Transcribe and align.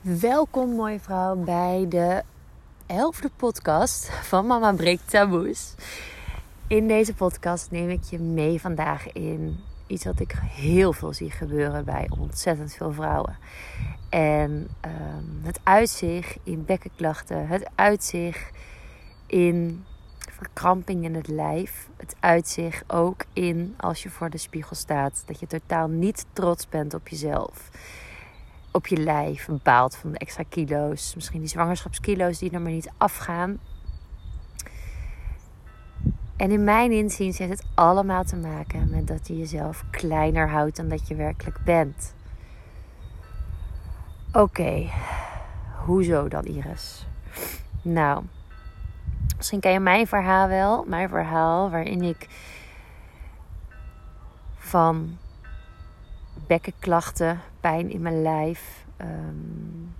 Welkom, 0.00 0.74
mooie 0.74 1.00
vrouw, 1.00 1.36
bij 1.36 1.86
de 1.88 2.22
elfde 2.86 3.30
podcast 3.36 4.10
van 4.10 4.46
Mama 4.46 4.72
Breekt 4.72 5.10
Taboes. 5.10 5.74
In 6.66 6.88
deze 6.88 7.14
podcast 7.14 7.70
neem 7.70 7.88
ik 7.88 8.02
je 8.02 8.18
mee 8.18 8.60
vandaag 8.60 9.12
in 9.12 9.60
iets 9.86 10.04
wat 10.04 10.20
ik 10.20 10.34
heel 10.42 10.92
veel 10.92 11.12
zie 11.12 11.30
gebeuren 11.30 11.84
bij 11.84 12.10
ontzettend 12.18 12.74
veel 12.74 12.92
vrouwen. 12.92 13.38
En 14.10 14.68
um, 14.84 15.40
het 15.42 15.60
uitzicht 15.62 16.36
in 16.42 16.64
bekkenklachten, 16.64 17.46
het 17.46 17.70
uitzicht 17.74 18.50
in 19.26 19.84
verkramping 20.30 21.04
in 21.04 21.14
het 21.14 21.28
lijf. 21.28 21.88
Het 21.96 22.16
uitzicht 22.20 22.92
ook 22.92 23.24
in 23.32 23.74
als 23.76 24.02
je 24.02 24.10
voor 24.10 24.30
de 24.30 24.38
spiegel 24.38 24.76
staat 24.76 25.22
dat 25.26 25.40
je 25.40 25.46
totaal 25.46 25.88
niet 25.88 26.26
trots 26.32 26.68
bent 26.68 26.94
op 26.94 27.08
jezelf 27.08 27.70
op 28.70 28.86
je 28.86 28.96
lijf 28.96 29.46
bepaald 29.46 29.96
van 29.96 30.12
de 30.12 30.18
extra 30.18 30.44
kilo's. 30.48 31.14
Misschien 31.14 31.40
die 31.40 31.48
zwangerschapskilo's 31.48 32.38
die 32.38 32.50
er 32.50 32.60
maar 32.60 32.72
niet 32.72 32.90
afgaan. 32.96 33.58
En 36.36 36.50
in 36.50 36.64
mijn 36.64 36.92
inzien 36.92 37.34
heeft 37.36 37.50
het 37.50 37.66
allemaal 37.74 38.24
te 38.24 38.36
maken 38.36 38.90
met 38.90 39.06
dat 39.06 39.28
je 39.28 39.38
jezelf 39.38 39.84
kleiner 39.90 40.48
houdt 40.48 40.76
dan 40.76 40.88
dat 40.88 41.08
je 41.08 41.14
werkelijk 41.14 41.58
bent. 41.64 42.14
Oké, 44.32 44.90
hoezo 45.84 46.28
dan 46.28 46.44
Iris? 46.44 47.06
Nou, 47.82 48.24
misschien 49.36 49.60
ken 49.60 49.72
je 49.72 49.80
mijn 49.80 50.06
verhaal 50.06 50.48
wel. 50.48 50.84
Mijn 50.84 51.08
verhaal 51.08 51.70
waarin 51.70 52.02
ik 52.02 52.28
van 54.56 55.18
bekkenklachten, 56.48 57.40
pijn 57.60 57.90
in 57.90 58.02
mijn 58.02 58.22
lijf. 58.22 58.84
Um, 59.00 59.94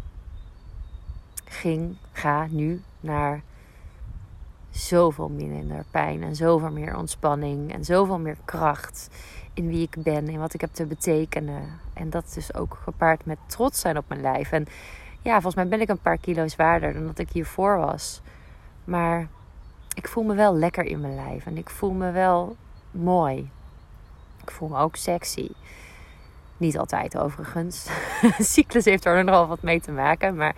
ging, 1.44 1.96
ga 2.12 2.46
nu 2.50 2.82
naar 3.00 3.42
zoveel 4.70 5.28
minder 5.28 5.84
pijn 5.90 6.22
en 6.22 6.36
zoveel 6.36 6.70
meer 6.70 6.96
ontspanning 6.96 7.72
en 7.72 7.84
zoveel 7.84 8.18
meer 8.18 8.36
kracht 8.44 9.08
in 9.54 9.68
wie 9.68 9.82
ik 9.82 10.02
ben 10.02 10.28
en 10.28 10.38
wat 10.38 10.54
ik 10.54 10.60
heb 10.60 10.72
te 10.72 10.86
betekenen. 10.86 11.62
En 11.92 12.10
dat 12.10 12.24
is 12.24 12.32
dus 12.32 12.54
ook 12.54 12.78
gepaard 12.82 13.24
met 13.24 13.38
trots 13.46 13.80
zijn 13.80 13.96
op 13.96 14.04
mijn 14.08 14.20
lijf. 14.20 14.52
En 14.52 14.66
ja, 15.22 15.32
volgens 15.32 15.54
mij 15.54 15.68
ben 15.68 15.80
ik 15.80 15.88
een 15.88 16.00
paar 16.00 16.18
kilo 16.18 16.48
zwaarder 16.48 16.92
dan 16.92 17.06
dat 17.06 17.18
ik 17.18 17.30
hiervoor 17.30 17.78
was. 17.78 18.20
Maar 18.84 19.28
ik 19.94 20.08
voel 20.08 20.24
me 20.24 20.34
wel 20.34 20.54
lekker 20.54 20.84
in 20.84 21.00
mijn 21.00 21.14
lijf 21.14 21.46
en 21.46 21.56
ik 21.56 21.70
voel 21.70 21.92
me 21.92 22.10
wel 22.10 22.56
mooi. 22.90 23.50
Ik 24.42 24.50
voel 24.50 24.68
me 24.68 24.78
ook 24.78 24.96
sexy. 24.96 25.48
Niet 26.58 26.78
altijd 26.78 27.18
overigens. 27.18 27.88
Cyclus 28.38 28.84
heeft 28.84 29.04
er 29.04 29.24
nogal 29.24 29.46
wat 29.46 29.62
mee 29.62 29.80
te 29.80 29.92
maken. 29.92 30.36
Maar 30.36 30.54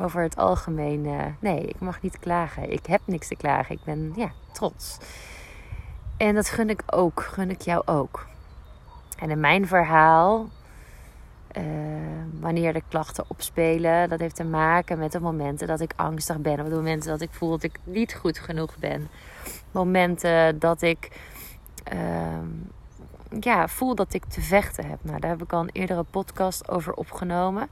over 0.00 0.22
het 0.22 0.36
algemeen, 0.36 1.04
uh, 1.04 1.22
nee, 1.38 1.60
ik 1.60 1.80
mag 1.80 2.02
niet 2.02 2.18
klagen. 2.18 2.72
Ik 2.72 2.86
heb 2.86 3.00
niks 3.04 3.28
te 3.28 3.36
klagen. 3.36 3.74
Ik 3.74 3.84
ben 3.84 4.12
ja, 4.16 4.30
trots. 4.52 4.98
En 6.16 6.34
dat 6.34 6.48
gun 6.48 6.70
ik 6.70 6.82
ook. 6.86 7.22
Gun 7.22 7.50
ik 7.50 7.60
jou 7.60 7.82
ook. 7.86 8.26
En 9.18 9.30
in 9.30 9.40
mijn 9.40 9.66
verhaal, 9.66 10.48
uh, 11.58 11.62
wanneer 12.40 12.72
de 12.72 12.82
klachten 12.88 13.24
opspelen, 13.28 14.08
dat 14.08 14.20
heeft 14.20 14.36
te 14.36 14.44
maken 14.44 14.98
met 14.98 15.12
de 15.12 15.20
momenten 15.20 15.66
dat 15.66 15.80
ik 15.80 15.92
angstig 15.96 16.38
ben. 16.38 16.60
Of 16.60 16.68
de 16.68 16.74
momenten 16.74 17.10
dat 17.10 17.20
ik 17.20 17.32
voel 17.32 17.50
dat 17.50 17.62
ik 17.62 17.78
niet 17.84 18.14
goed 18.14 18.38
genoeg 18.38 18.76
ben. 18.78 19.08
Momenten 19.70 20.58
dat 20.58 20.82
ik. 20.82 21.10
Uh, 21.92 22.38
ja, 23.40 23.68
voel 23.68 23.94
dat 23.94 24.14
ik 24.14 24.24
te 24.24 24.40
vechten 24.40 24.86
heb. 24.88 24.98
Nou, 25.02 25.20
daar 25.20 25.30
heb 25.30 25.42
ik 25.42 25.52
al 25.52 25.60
een 25.60 25.70
eerdere 25.72 26.02
podcast 26.02 26.68
over 26.68 26.92
opgenomen. 26.92 27.68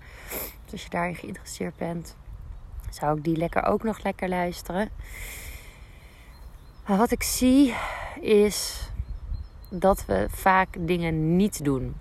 Dus 0.64 0.72
als 0.72 0.82
je 0.82 0.88
daarin 0.88 1.14
geïnteresseerd 1.14 1.76
bent, 1.76 2.16
zou 2.90 3.16
ik 3.16 3.24
die 3.24 3.36
lekker 3.36 3.64
ook 3.64 3.82
nog 3.82 4.02
lekker 4.02 4.28
luisteren. 4.28 4.88
Maar 6.86 6.96
wat 6.96 7.10
ik 7.10 7.22
zie 7.22 7.74
is 8.20 8.88
dat 9.68 10.04
we 10.04 10.26
vaak 10.30 10.68
dingen 10.78 11.36
niet 11.36 11.64
doen. 11.64 11.94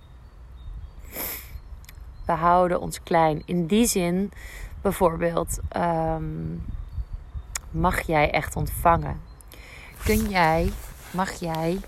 We 2.25 2.31
houden 2.31 2.79
ons 2.79 3.03
klein. 3.03 3.41
In 3.45 3.65
die 3.65 3.85
zin, 3.85 4.31
bijvoorbeeld, 4.81 5.59
um, 5.77 6.65
mag 7.71 8.01
jij 8.01 8.31
echt 8.31 8.55
ontvangen? 8.55 9.21
Kun 10.03 10.29
jij, 10.29 10.71
mag 11.11 11.31
jij 11.31 11.79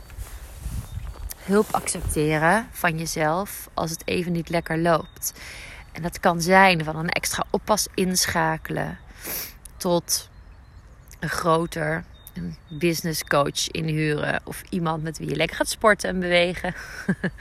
hulp 1.44 1.68
accepteren 1.72 2.68
van 2.72 2.98
jezelf 2.98 3.70
als 3.74 3.90
het 3.90 4.02
even 4.06 4.32
niet 4.32 4.50
lekker 4.50 4.78
loopt. 4.78 5.34
En 5.92 6.02
dat 6.02 6.20
kan 6.20 6.42
zijn 6.42 6.84
van 6.84 6.96
een 6.96 7.10
extra 7.10 7.44
oppas 7.50 7.88
inschakelen 7.94 8.98
tot 9.78 10.30
een 11.20 11.30
groter 11.30 12.04
een 12.34 12.56
business 12.68 13.24
coach 13.24 13.70
inhuren 13.72 14.42
of 14.44 14.64
iemand 14.70 15.04
met 15.04 15.18
wie 15.18 15.30
je 15.30 15.36
lekker 15.36 15.56
gaat 15.56 15.70
sporten 15.70 16.10
en 16.10 16.20
bewegen. 16.20 16.74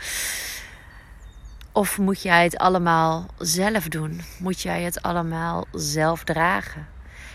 of 1.73 1.99
moet 1.99 2.23
jij 2.23 2.45
het 2.45 2.57
allemaal 2.57 3.27
zelf 3.39 3.89
doen? 3.89 4.21
Moet 4.39 4.61
jij 4.61 4.83
het 4.83 5.03
allemaal 5.03 5.67
zelf 5.73 6.25
dragen? 6.25 6.87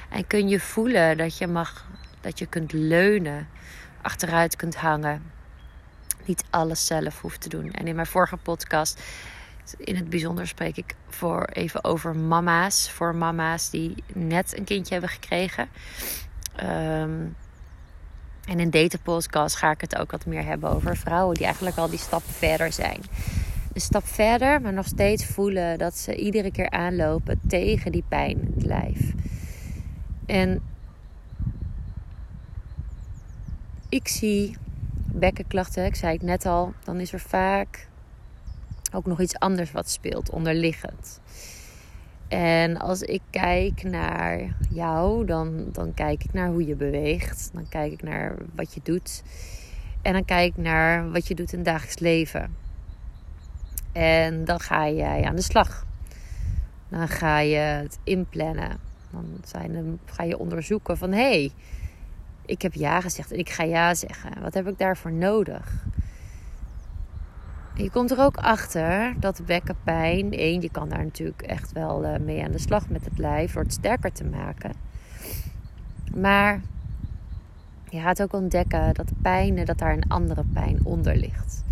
En 0.09 0.27
kun 0.27 0.47
je 0.47 0.59
voelen 0.59 1.17
dat 1.17 1.37
je 1.37 1.47
mag, 1.47 1.85
dat 2.21 2.39
je 2.39 2.45
kunt 2.45 2.71
leunen, 2.71 3.47
achteruit 4.01 4.55
kunt 4.55 4.75
hangen, 4.75 5.23
niet 6.27 6.43
alles 6.49 6.85
zelf 6.85 7.21
hoeft 7.21 7.41
te 7.41 7.49
doen. 7.49 7.71
En 7.71 7.87
in 7.87 7.95
mijn 7.95 8.07
vorige 8.07 8.37
podcast, 8.37 9.01
in 9.77 9.95
het 9.95 10.09
bijzonder, 10.09 10.47
spreek 10.47 10.77
ik 10.77 10.95
voor 11.09 11.43
even 11.43 11.83
over 11.83 12.15
mama's. 12.15 12.91
Voor 12.91 13.15
mama's 13.15 13.69
die 13.69 14.03
net 14.13 14.57
een 14.57 14.63
kindje 14.63 14.91
hebben 14.91 15.11
gekregen. 15.11 15.67
Ehm, 16.55 17.25
en 18.45 18.59
in 18.59 18.69
deze 18.69 18.97
podcast 18.97 19.55
ga 19.55 19.71
ik 19.71 19.81
het 19.81 19.97
ook 19.97 20.11
wat 20.11 20.25
meer 20.25 20.45
hebben 20.45 20.69
over 20.69 20.97
vrouwen 20.97 21.35
die 21.35 21.45
eigenlijk 21.45 21.77
al 21.77 21.89
die 21.89 21.99
stap 21.99 22.23
verder 22.25 22.71
zijn. 22.71 23.01
Een 23.73 23.81
stap 23.81 24.07
verder, 24.07 24.61
maar 24.61 24.73
nog 24.73 24.87
steeds 24.87 25.25
voelen 25.25 25.77
dat 25.77 25.97
ze 25.97 26.15
iedere 26.15 26.51
keer 26.51 26.69
aanlopen 26.69 27.39
tegen 27.47 27.91
die 27.91 28.03
pijn 28.07 28.41
in 28.41 28.53
het 28.55 28.65
lijf. 28.65 29.13
En 30.25 30.61
ik 33.89 34.07
zie 34.07 34.57
bekkenklachten, 35.11 35.85
ik 35.85 35.95
zei 35.95 36.13
het 36.13 36.21
net 36.21 36.45
al, 36.45 36.73
dan 36.83 36.99
is 36.99 37.13
er 37.13 37.19
vaak 37.19 37.87
ook 38.93 39.05
nog 39.05 39.21
iets 39.21 39.39
anders 39.39 39.71
wat 39.71 39.89
speelt 39.89 40.29
onderliggend. 40.29 41.19
En 42.27 42.77
als 42.77 43.01
ik 43.01 43.21
kijk 43.29 43.83
naar 43.83 44.55
jou, 44.69 45.25
dan, 45.25 45.65
dan 45.71 45.93
kijk 45.93 46.23
ik 46.23 46.33
naar 46.33 46.49
hoe 46.49 46.65
je 46.65 46.75
beweegt. 46.75 47.49
Dan 47.53 47.69
kijk 47.69 47.91
ik 47.91 48.03
naar 48.03 48.35
wat 48.55 48.73
je 48.73 48.79
doet. 48.83 49.23
En 50.01 50.13
dan 50.13 50.25
kijk 50.25 50.55
ik 50.55 50.63
naar 50.63 51.11
wat 51.11 51.27
je 51.27 51.35
doet 51.35 51.53
in 51.53 51.63
dagelijks 51.63 51.99
leven. 51.99 52.55
En 53.91 54.45
dan 54.45 54.59
ga 54.59 54.89
jij 54.89 55.23
aan 55.23 55.35
de 55.35 55.41
slag. 55.41 55.85
Dan 56.89 57.07
ga 57.07 57.39
je 57.39 57.57
het 57.57 57.99
inplannen. 58.03 58.79
Dan, 59.11 59.25
zijn, 59.43 59.73
dan 59.73 59.99
ga 60.05 60.23
je 60.23 60.37
onderzoeken 60.37 60.97
van 60.97 61.11
hé, 61.11 61.17
hey, 61.17 61.51
ik 62.47 62.61
heb 62.61 62.73
ja 62.73 63.01
gezegd 63.01 63.31
en 63.31 63.39
ik 63.39 63.49
ga 63.49 63.63
ja 63.63 63.93
zeggen. 63.93 64.41
Wat 64.41 64.53
heb 64.53 64.67
ik 64.67 64.77
daarvoor 64.77 65.11
nodig? 65.11 65.85
je 67.83 67.89
komt 67.89 68.11
er 68.11 68.19
ook 68.19 68.37
achter 68.37 69.15
dat 69.19 69.41
bekkenpijn, 69.45 70.31
één, 70.31 70.61
je 70.61 70.71
kan 70.71 70.89
daar 70.89 71.03
natuurlijk 71.03 71.41
echt 71.41 71.71
wel 71.71 72.05
eh, 72.05 72.19
mee 72.19 72.43
aan 72.43 72.51
de 72.51 72.59
slag 72.59 72.89
met 72.89 73.05
het 73.05 73.17
lijf, 73.17 73.53
door 73.53 73.63
het 73.63 73.73
sterker 73.73 74.11
te 74.11 74.23
maken. 74.23 74.71
Maar 76.15 76.61
je 77.89 77.99
gaat 77.99 78.21
ook 78.21 78.33
ontdekken 78.33 78.93
dat 78.93 79.11
pijn, 79.21 79.65
dat 79.65 79.77
daar 79.77 79.93
een 79.93 80.07
andere 80.07 80.43
pijn 80.53 80.79
onder 80.83 81.15
ligt. 81.15 81.63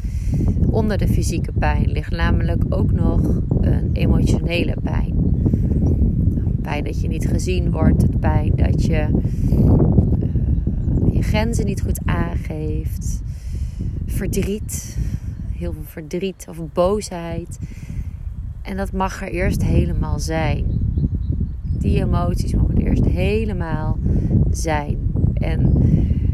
Onder 0.69 0.97
de 0.97 1.07
fysieke 1.07 1.51
pijn 1.51 1.91
ligt 1.91 2.11
namelijk 2.11 2.63
ook 2.69 2.91
nog 2.91 3.19
een 3.61 3.89
emotionele 3.93 4.75
pijn. 4.83 5.13
Pijn 6.61 6.83
dat 6.83 7.01
je 7.01 7.07
niet 7.07 7.27
gezien 7.27 7.71
wordt, 7.71 8.01
het 8.01 8.19
pijn 8.19 8.51
dat 8.55 8.85
je 8.85 8.91
je 8.91 9.94
grenzen 11.25 11.65
niet 11.65 11.81
goed 11.81 11.99
aangeeft. 12.05 13.21
Verdriet, 14.05 14.97
heel 15.51 15.73
veel 15.73 15.83
verdriet 15.85 16.45
of 16.49 16.57
boosheid. 16.73 17.59
En 18.61 18.77
dat 18.77 18.91
mag 18.91 19.21
er 19.21 19.31
eerst 19.31 19.63
helemaal 19.63 20.19
zijn. 20.19 20.65
Die 21.61 22.03
emoties 22.03 22.53
mogen 22.53 22.75
er 22.75 22.87
eerst 22.87 23.05
helemaal 23.05 23.97
zijn. 24.51 24.97
En 25.33 25.71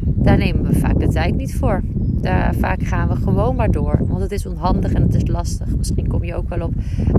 daar 0.04 0.38
nemen 0.38 0.64
we 0.64 0.80
vaak 0.80 1.00
de 1.00 1.08
tijd 1.08 1.36
niet 1.36 1.56
voor. 1.56 1.82
Daar, 2.22 2.56
vaak 2.56 2.84
gaan 2.84 3.08
we 3.08 3.16
gewoon 3.16 3.56
maar 3.56 3.72
door. 3.72 4.06
Want 4.08 4.22
het 4.22 4.32
is 4.32 4.46
onhandig 4.46 4.94
en 4.94 5.02
het 5.02 5.16
is 5.16 5.28
lastig. 5.28 5.78
Misschien 5.78 6.08
kom 6.08 6.24
je 6.24 6.36
ook 6.36 6.50
wel 6.50 6.68
op 6.68 6.74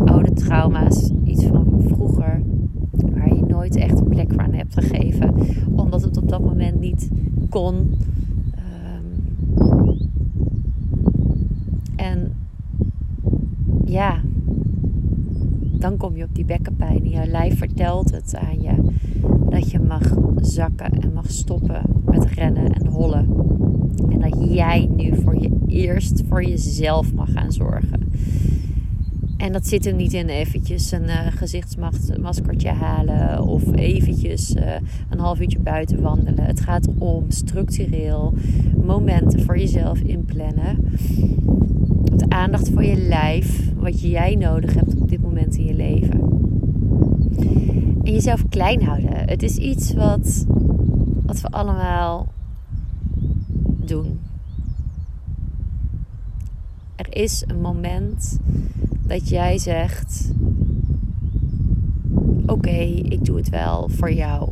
oude 0.05 0.33
trauma's. 0.33 1.11
Iets 1.25 1.45
van 1.45 1.83
vroeger. 1.87 2.43
Waar 2.91 3.35
je 3.35 3.45
nooit 3.47 3.77
echt 3.77 3.99
een 3.99 4.09
plek 4.09 4.37
aan 4.37 4.53
hebt 4.53 4.75
gegeven. 4.75 5.35
Omdat 5.75 6.03
het 6.03 6.17
op 6.17 6.29
dat 6.29 6.41
moment 6.41 6.81
niet 6.81 7.11
kon. 7.53 7.99
Um, 8.57 9.29
en 11.97 12.33
ja, 13.85 14.21
dan 15.79 15.97
kom 15.97 16.17
je 16.17 16.25
op 16.25 16.35
die 16.35 16.45
bekkenpijn. 16.45 17.05
En 17.05 17.11
je 17.11 17.27
lijf 17.27 17.59
vertelt 17.59 18.11
het 18.11 18.37
aan 18.37 18.61
je 18.61 18.75
dat 19.49 19.71
je 19.71 19.79
mag 19.79 20.17
zakken 20.37 21.01
en 21.01 21.13
mag 21.13 21.31
stoppen 21.31 21.83
met 22.05 22.25
rennen 22.25 22.73
en 22.73 22.87
hollen. 22.87 23.27
En 24.09 24.21
dat 24.21 24.37
jij 24.51 24.89
nu 24.97 25.17
voor 25.23 25.41
je 25.41 25.51
eerst 25.67 26.23
voor 26.29 26.45
jezelf 26.45 27.15
mag 27.15 27.33
gaan 27.33 27.53
zorgen. 27.53 28.13
En 29.43 29.53
dat 29.53 29.67
zit 29.67 29.87
er 29.87 29.95
niet 29.95 30.13
in 30.13 30.29
eventjes 30.29 30.93
een 30.93 31.05
uh, 31.05 31.27
gezichtsmaskertje 31.31 32.69
halen 32.69 33.43
of 33.47 33.63
eventjes 33.75 34.55
uh, 34.55 34.63
een 35.11 35.19
half 35.19 35.41
uurtje 35.41 35.59
buiten 35.59 36.01
wandelen. 36.01 36.45
Het 36.45 36.61
gaat 36.61 36.89
om 36.99 37.25
structureel 37.29 38.35
momenten 38.85 39.43
voor 39.43 39.59
jezelf 39.59 39.99
inplannen. 39.99 40.77
De 42.17 42.25
aandacht 42.29 42.71
voor 42.71 42.85
je 42.85 42.97
lijf, 42.97 43.73
wat 43.77 44.01
jij 44.01 44.35
nodig 44.35 44.75
hebt 44.75 44.97
op 44.97 45.09
dit 45.09 45.23
moment 45.23 45.57
in 45.57 45.65
je 45.65 45.75
leven. 45.75 46.21
En 48.05 48.13
jezelf 48.13 48.49
klein 48.49 48.83
houden. 48.83 49.29
Het 49.29 49.43
is 49.43 49.57
iets 49.57 49.95
wat, 49.95 50.47
wat 51.23 51.41
we 51.41 51.51
allemaal 51.51 52.33
doen. 53.85 54.19
Er 57.03 57.17
is 57.23 57.45
een 57.47 57.61
moment 57.61 58.39
dat 59.07 59.29
jij 59.29 59.59
zegt: 59.59 60.33
Oké, 62.47 62.79
ik 63.09 63.25
doe 63.25 63.37
het 63.37 63.49
wel 63.49 63.89
voor 63.89 64.13
jou. 64.13 64.49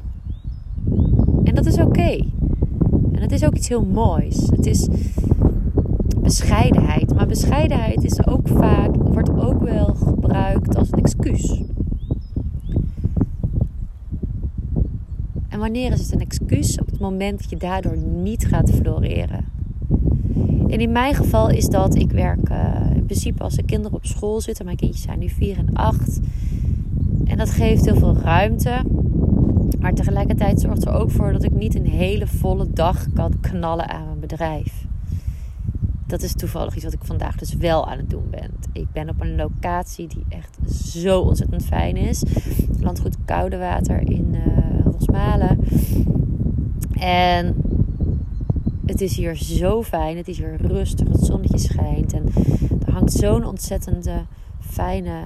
En 1.45 1.55
dat 1.55 1.67
is 1.67 1.79
oké. 1.79 2.25
En 3.13 3.21
het 3.21 3.33
is 3.33 3.45
ook 3.45 3.55
iets 3.55 3.69
heel 3.69 3.85
moois. 3.85 4.37
Het 4.37 4.67
is 4.67 4.89
bescheidenheid. 6.23 7.15
Maar 7.15 7.27
bescheidenheid 7.27 8.05
is 8.05 8.27
ook 8.27 8.49
vaak, 8.49 8.95
wordt 8.95 9.31
ook 9.31 9.63
wel 9.63 9.95
gebruikt 9.95 10.77
als 10.77 10.93
een 10.93 10.99
excuus. 10.99 11.63
En 15.49 15.59
wanneer 15.59 15.93
is 15.93 16.01
het 16.01 16.13
een 16.13 16.21
excuus? 16.21 16.81
Op 16.81 16.87
het 16.87 17.01
moment 17.01 17.39
dat 17.41 17.51
je 17.51 17.57
daardoor 17.57 17.97
niet 17.97 18.47
gaat 18.47 18.71
floreren. 18.71 19.60
En 20.71 20.81
in 20.81 20.93
mijn 20.93 21.15
geval 21.15 21.49
is 21.49 21.67
dat, 21.67 21.95
ik 21.95 22.11
werk 22.11 22.49
uh, 22.51 22.57
in 22.95 23.05
principe 23.05 23.43
als 23.43 23.55
de 23.55 23.63
kinderen 23.63 23.97
op 23.97 24.07
school 24.07 24.41
zitten. 24.41 24.65
Mijn 24.65 24.77
kindjes 24.77 25.03
zijn 25.03 25.19
nu 25.19 25.29
4 25.29 25.59
en 25.59 25.73
8. 25.73 26.21
En 27.25 27.37
dat 27.37 27.51
geeft 27.51 27.85
heel 27.85 27.97
veel 27.97 28.17
ruimte. 28.17 28.83
Maar 29.81 29.95
tegelijkertijd 29.95 30.61
zorgt 30.61 30.85
er 30.85 30.93
ook 30.93 31.11
voor 31.11 31.33
dat 31.33 31.45
ik 31.45 31.53
niet 31.53 31.75
een 31.75 31.87
hele 31.87 32.27
volle 32.27 32.67
dag 32.73 33.07
kan 33.15 33.41
knallen 33.41 33.89
aan 33.89 34.05
mijn 34.07 34.21
bedrijf. 34.21 34.87
Dat 36.07 36.23
is 36.23 36.35
toevallig 36.35 36.75
iets 36.75 36.85
wat 36.85 36.93
ik 36.93 37.05
vandaag 37.05 37.37
dus 37.37 37.55
wel 37.55 37.87
aan 37.89 37.99
het 37.99 38.11
doen 38.11 38.31
ben. 38.31 38.51
Ik 38.73 38.87
ben 38.93 39.09
op 39.09 39.21
een 39.21 39.37
locatie 39.37 40.09
die 40.09 40.25
echt 40.29 40.59
zo 40.73 41.21
ontzettend 41.21 41.65
fijn 41.65 41.97
is. 41.97 42.23
Landgoed 42.81 43.17
Koude 43.25 43.59
Water 43.59 44.11
in 44.11 44.35
uh, 44.35 44.85
Rosmalen. 44.85 45.59
En 46.99 47.55
het 48.91 49.01
is 49.01 49.17
hier 49.17 49.37
zo 49.37 49.83
fijn. 49.83 50.17
Het 50.17 50.29
is 50.29 50.39
hier 50.39 50.57
rustig. 50.57 51.09
Het 51.09 51.25
zonnetje 51.25 51.59
schijnt. 51.59 52.13
En 52.13 52.25
er 52.87 52.93
hangt 52.93 53.13
zo'n 53.13 53.45
ontzettende 53.45 54.25
fijne 54.61 55.25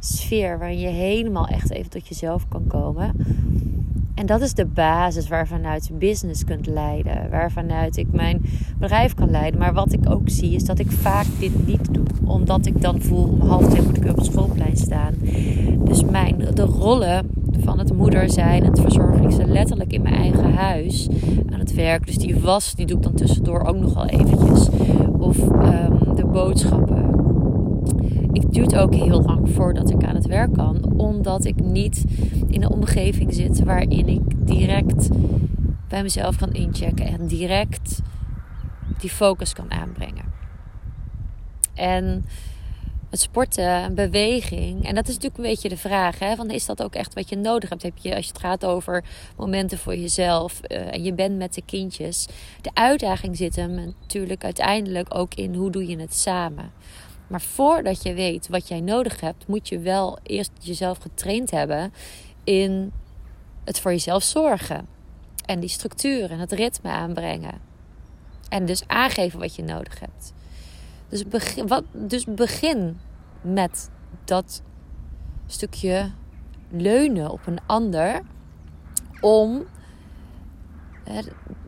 sfeer. 0.00 0.58
Waarin 0.58 0.78
je 0.78 0.88
helemaal 0.88 1.46
echt 1.46 1.70
even 1.70 1.90
tot 1.90 2.08
jezelf 2.08 2.48
kan 2.48 2.66
komen. 2.66 3.12
En 4.14 4.26
dat 4.26 4.40
is 4.40 4.54
de 4.54 4.66
basis 4.66 5.28
waarvanuit 5.28 5.86
je 5.86 5.92
business 5.92 6.44
kunt 6.44 6.66
leiden. 6.66 7.30
Waarvanuit 7.30 7.96
ik 7.96 8.12
mijn 8.12 8.42
bedrijf 8.78 9.14
kan 9.14 9.30
leiden. 9.30 9.60
Maar 9.60 9.74
wat 9.74 9.92
ik 9.92 10.10
ook 10.10 10.28
zie 10.28 10.54
is 10.54 10.64
dat 10.64 10.78
ik 10.78 10.90
vaak 10.90 11.26
dit 11.38 11.66
niet 11.66 11.94
doe. 11.94 12.06
Omdat 12.24 12.66
ik 12.66 12.80
dan 12.80 13.00
voel 13.00 13.24
om 13.24 13.40
half 13.40 13.68
twee 13.68 13.82
moet 13.82 13.96
ik 13.96 14.10
op 14.10 14.16
het 14.16 14.26
schoolplein 14.26 14.76
staan. 14.76 15.14
Dus 15.78 16.04
mijn, 16.04 16.38
de 16.54 16.62
rollen 16.62 17.30
van 17.60 17.78
het 17.78 17.92
moeder 17.92 18.30
zijn 18.30 18.64
en 18.64 18.70
het 18.70 18.92
ze 19.32 19.46
letterlijk 19.46 19.92
in 19.92 20.02
mijn 20.02 20.14
eigen 20.14 20.54
huis 20.54 21.08
aan 21.52 21.58
het 21.58 21.74
werk. 21.74 22.06
Dus 22.06 22.18
die 22.18 22.36
was, 22.40 22.74
die 22.74 22.86
doe 22.86 22.96
ik 22.96 23.02
dan 23.02 23.14
tussendoor 23.14 23.60
ook 23.64 23.76
nog 23.76 23.94
wel 23.94 24.06
eventjes. 24.06 24.68
Of 25.18 25.38
um, 25.42 26.14
de 26.14 26.24
boodschappen. 26.24 27.02
Ik 28.32 28.52
duurt 28.52 28.76
ook 28.76 28.94
heel 28.94 29.22
lang 29.22 29.50
voordat 29.50 29.90
ik 29.90 30.04
aan 30.04 30.14
het 30.14 30.26
werk 30.26 30.52
kan, 30.52 30.92
omdat 30.96 31.44
ik 31.44 31.60
niet 31.64 32.04
in 32.48 32.62
een 32.62 32.70
omgeving 32.70 33.34
zit 33.34 33.64
waarin 33.64 34.08
ik 34.08 34.46
direct 34.46 35.08
bij 35.88 36.02
mezelf 36.02 36.36
kan 36.36 36.52
inchecken 36.52 37.06
en 37.06 37.26
direct 37.26 38.02
die 38.98 39.10
focus 39.10 39.52
kan 39.52 39.70
aanbrengen. 39.70 40.24
En 41.74 42.24
het 43.14 43.22
sporten, 43.22 43.94
beweging. 43.94 44.86
En 44.86 44.94
dat 44.94 45.08
is 45.08 45.14
natuurlijk 45.14 45.36
een 45.36 45.50
beetje 45.50 45.68
de 45.68 45.76
vraag. 45.76 46.18
Hè? 46.18 46.34
Van, 46.36 46.50
is 46.50 46.66
dat 46.66 46.82
ook 46.82 46.94
echt 46.94 47.14
wat 47.14 47.28
je 47.28 47.36
nodig 47.36 47.68
hebt? 47.68 47.82
Heb 47.82 47.96
je, 47.96 48.14
als 48.14 48.24
je 48.24 48.32
het 48.32 48.40
gaat 48.40 48.64
over 48.64 49.04
momenten 49.36 49.78
voor 49.78 49.96
jezelf 49.96 50.60
uh, 50.68 50.94
en 50.94 51.02
je 51.02 51.12
bent 51.12 51.36
met 51.36 51.54
de 51.54 51.62
kindjes. 51.66 52.26
De 52.60 52.70
uitdaging 52.74 53.36
zit 53.36 53.56
hem 53.56 53.74
natuurlijk 53.74 54.44
uiteindelijk 54.44 55.14
ook 55.14 55.34
in 55.34 55.54
hoe 55.54 55.70
doe 55.70 55.86
je 55.86 55.98
het 55.98 56.14
samen. 56.14 56.72
Maar 57.26 57.40
voordat 57.40 58.02
je 58.02 58.14
weet 58.14 58.48
wat 58.48 58.68
jij 58.68 58.80
nodig 58.80 59.20
hebt, 59.20 59.46
moet 59.46 59.68
je 59.68 59.78
wel 59.78 60.18
eerst 60.22 60.50
jezelf 60.60 60.98
getraind 60.98 61.50
hebben 61.50 61.92
in 62.44 62.92
het 63.64 63.80
voor 63.80 63.90
jezelf 63.90 64.22
zorgen. 64.22 64.86
En 65.46 65.60
die 65.60 65.68
structuur 65.68 66.30
en 66.30 66.38
het 66.38 66.52
ritme 66.52 66.90
aanbrengen. 66.90 67.60
En 68.48 68.66
dus 68.66 68.82
aangeven 68.86 69.38
wat 69.38 69.56
je 69.56 69.62
nodig 69.62 70.00
hebt. 70.00 70.32
Dus 71.14 71.28
begin, 71.28 71.66
wat, 71.66 71.84
dus 71.92 72.24
begin 72.24 72.98
met 73.40 73.90
dat 74.24 74.62
stukje 75.46 76.10
leunen 76.70 77.30
op 77.30 77.46
een 77.46 77.58
ander. 77.66 78.20
Om 79.20 79.66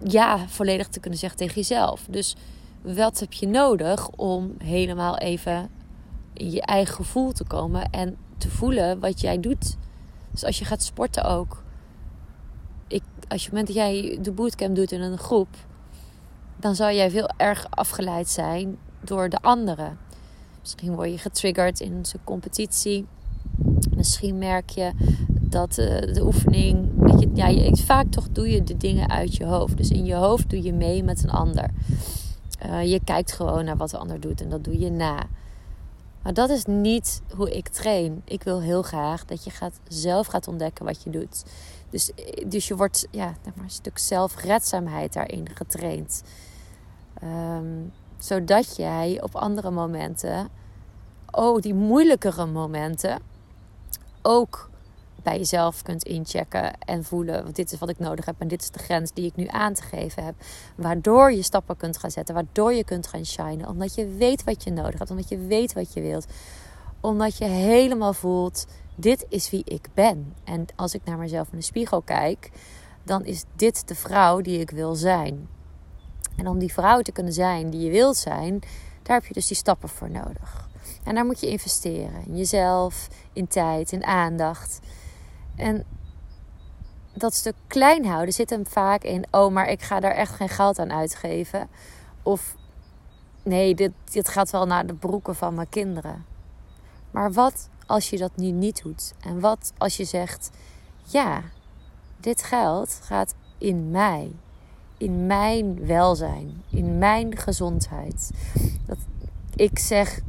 ja 0.04 0.48
volledig 0.48 0.88
te 0.88 1.00
kunnen 1.00 1.18
zeggen 1.18 1.38
tegen 1.38 1.54
jezelf. 1.54 2.06
Dus 2.10 2.36
wat 2.82 3.20
heb 3.20 3.32
je 3.32 3.46
nodig 3.46 4.08
om 4.08 4.54
helemaal 4.58 5.18
even 5.18 5.70
in 6.32 6.50
je 6.50 6.62
eigen 6.62 6.94
gevoel 6.94 7.32
te 7.32 7.44
komen 7.44 7.90
en 7.90 8.16
te 8.38 8.50
voelen 8.50 9.00
wat 9.00 9.20
jij 9.20 9.40
doet. 9.40 9.76
Dus 10.30 10.44
als 10.44 10.58
je 10.58 10.64
gaat 10.64 10.82
sporten 10.82 11.24
ook. 11.24 11.62
Ik, 12.88 13.02
als 13.28 13.44
je 13.44 13.48
moment 13.48 13.66
dat 13.66 13.76
jij 13.76 14.18
de 14.22 14.32
bootcamp 14.32 14.76
doet 14.76 14.92
in 14.92 15.00
een 15.00 15.18
groep, 15.18 15.48
dan 16.56 16.74
zou 16.74 16.92
jij 16.92 17.10
veel 17.10 17.28
erg 17.36 17.66
afgeleid 17.70 18.28
zijn 18.28 18.78
door 19.06 19.28
de 19.28 19.40
anderen. 19.40 19.98
Misschien 20.60 20.94
word 20.94 21.10
je 21.10 21.18
getriggerd 21.18 21.80
in 21.80 22.06
zijn 22.06 22.24
competitie. 22.24 23.06
Misschien 23.96 24.38
merk 24.38 24.70
je 24.70 24.92
dat 25.28 25.78
uh, 25.78 26.14
de 26.14 26.24
oefening. 26.24 26.88
Dat 26.96 27.20
je, 27.20 27.30
ja, 27.34 27.74
vaak 27.74 28.06
toch 28.10 28.28
doe 28.28 28.50
je 28.50 28.64
de 28.64 28.76
dingen 28.76 29.10
uit 29.10 29.36
je 29.36 29.44
hoofd. 29.44 29.76
Dus 29.76 29.90
in 29.90 30.04
je 30.04 30.14
hoofd 30.14 30.50
doe 30.50 30.62
je 30.62 30.72
mee 30.72 31.02
met 31.02 31.22
een 31.22 31.30
ander. 31.30 31.70
Uh, 32.66 32.84
je 32.84 33.00
kijkt 33.04 33.32
gewoon 33.32 33.64
naar 33.64 33.76
wat 33.76 33.90
de 33.90 33.98
ander 33.98 34.20
doet 34.20 34.40
en 34.40 34.48
dat 34.48 34.64
doe 34.64 34.78
je 34.78 34.90
na. 34.90 35.26
Maar 36.22 36.34
dat 36.34 36.50
is 36.50 36.64
niet 36.64 37.22
hoe 37.34 37.56
ik 37.56 37.68
train. 37.68 38.22
Ik 38.24 38.42
wil 38.42 38.60
heel 38.60 38.82
graag 38.82 39.24
dat 39.24 39.44
je 39.44 39.50
gaat, 39.50 39.80
zelf 39.88 40.26
gaat 40.26 40.48
ontdekken 40.48 40.84
wat 40.84 41.02
je 41.02 41.10
doet. 41.10 41.44
Dus, 41.90 42.10
dus 42.46 42.68
je 42.68 42.76
wordt 42.76 43.06
ja, 43.10 43.34
een 43.44 43.70
stuk 43.70 43.98
zelfredzaamheid 43.98 45.12
daarin 45.12 45.48
getraind. 45.54 46.22
Um, 47.22 47.92
zodat 48.18 48.76
jij 48.76 49.22
op 49.22 49.34
andere 49.34 49.70
momenten, 49.70 50.48
oh, 51.30 51.60
die 51.60 51.74
moeilijkere 51.74 52.46
momenten, 52.46 53.20
ook 54.22 54.70
bij 55.26 55.38
jezelf 55.38 55.82
kunt 55.82 56.04
inchecken 56.04 56.78
en 56.78 57.04
voelen: 57.04 57.42
want 57.42 57.56
dit 57.56 57.72
is 57.72 57.78
wat 57.78 57.88
ik 57.88 57.98
nodig 57.98 58.24
heb 58.24 58.34
en 58.38 58.48
dit 58.48 58.62
is 58.62 58.70
de 58.70 58.78
grens 58.78 59.12
die 59.12 59.26
ik 59.26 59.36
nu 59.36 59.46
aan 59.48 59.74
te 59.74 59.82
geven 59.82 60.24
heb. 60.24 60.34
Waardoor 60.76 61.32
je 61.32 61.42
stappen 61.42 61.76
kunt 61.76 61.98
gaan 61.98 62.10
zetten, 62.10 62.34
waardoor 62.34 62.72
je 62.72 62.84
kunt 62.84 63.06
gaan 63.06 63.24
shinen, 63.24 63.68
omdat 63.68 63.94
je 63.94 64.08
weet 64.08 64.44
wat 64.44 64.64
je 64.64 64.70
nodig 64.70 64.98
hebt, 64.98 65.10
omdat 65.10 65.28
je 65.28 65.38
weet 65.38 65.72
wat 65.72 65.92
je 65.92 66.00
wilt, 66.00 66.26
omdat 67.00 67.38
je 67.38 67.44
helemaal 67.44 68.12
voelt: 68.12 68.66
dit 68.94 69.26
is 69.28 69.50
wie 69.50 69.62
ik 69.64 69.88
ben. 69.94 70.34
En 70.44 70.66
als 70.76 70.94
ik 70.94 71.00
naar 71.04 71.18
mezelf 71.18 71.48
in 71.52 71.58
de 71.58 71.64
spiegel 71.64 72.02
kijk, 72.02 72.50
dan 73.02 73.24
is 73.24 73.44
dit 73.56 73.88
de 73.88 73.94
vrouw 73.94 74.40
die 74.40 74.60
ik 74.60 74.70
wil 74.70 74.94
zijn. 74.94 75.48
En 76.36 76.48
om 76.48 76.58
die 76.58 76.72
vrouw 76.72 77.00
te 77.00 77.12
kunnen 77.12 77.32
zijn 77.32 77.70
die 77.70 77.80
je 77.80 77.90
wilt 77.90 78.16
zijn, 78.16 78.60
daar 79.02 79.16
heb 79.16 79.26
je 79.26 79.34
dus 79.34 79.46
die 79.46 79.56
stappen 79.56 79.88
voor 79.88 80.10
nodig. 80.10 80.68
En 81.04 81.14
daar 81.14 81.24
moet 81.24 81.40
je 81.40 81.50
investeren. 81.50 82.26
In 82.26 82.36
jezelf, 82.36 83.08
in 83.32 83.48
tijd, 83.48 83.92
in 83.92 84.04
aandacht. 84.04 84.80
En 85.56 85.84
dat 87.12 87.34
stuk 87.34 87.54
klein 87.66 88.06
houden 88.06 88.34
zit 88.34 88.50
hem 88.50 88.66
vaak 88.66 89.02
in: 89.02 89.26
oh, 89.30 89.52
maar 89.52 89.68
ik 89.68 89.82
ga 89.82 90.00
daar 90.00 90.14
echt 90.14 90.34
geen 90.34 90.48
geld 90.48 90.78
aan 90.78 90.92
uitgeven. 90.92 91.68
Of 92.22 92.56
nee, 93.42 93.74
dit, 93.74 93.92
dit 94.10 94.28
gaat 94.28 94.50
wel 94.50 94.66
naar 94.66 94.86
de 94.86 94.94
broeken 94.94 95.34
van 95.34 95.54
mijn 95.54 95.68
kinderen. 95.68 96.24
Maar 97.10 97.32
wat 97.32 97.68
als 97.86 98.10
je 98.10 98.18
dat 98.18 98.36
nu 98.36 98.50
niet 98.50 98.82
doet? 98.82 99.14
En 99.20 99.40
wat 99.40 99.72
als 99.78 99.96
je 99.96 100.04
zegt: 100.04 100.50
ja, 101.04 101.42
dit 102.20 102.42
geld 102.42 103.00
gaat 103.02 103.34
in 103.58 103.90
mij 103.90 104.32
in 104.98 105.26
mijn 105.26 105.86
welzijn, 105.86 106.62
in 106.70 106.98
mijn 106.98 107.36
gezondheid. 107.36 108.30
Dat 108.86 108.98
ik 109.54 109.78
zeg 109.78 110.20